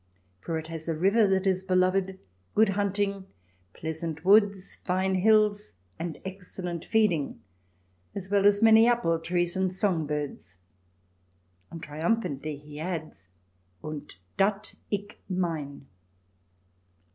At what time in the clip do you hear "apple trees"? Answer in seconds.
8.87-9.55